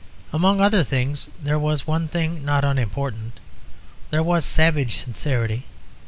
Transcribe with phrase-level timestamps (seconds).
[0.33, 3.39] Among other things there was one thing not unimportant;
[4.09, 5.65] there was savage sincerity.